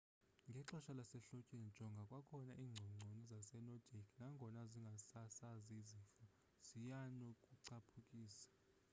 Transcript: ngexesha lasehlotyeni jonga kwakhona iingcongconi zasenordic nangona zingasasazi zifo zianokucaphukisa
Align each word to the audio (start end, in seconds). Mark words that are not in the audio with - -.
ngexesha 0.49 0.91
lasehlotyeni 0.97 1.69
jonga 1.75 2.03
kwakhona 2.09 2.53
iingcongconi 2.63 3.21
zasenordic 3.31 4.07
nangona 4.19 4.61
zingasasazi 4.71 5.75
zifo 5.89 6.23
zianokucaphukisa 6.67 8.47